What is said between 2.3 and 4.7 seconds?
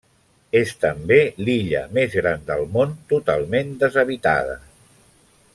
del món totalment deshabitada.